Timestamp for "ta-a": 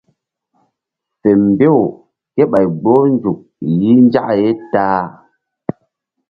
4.71-5.01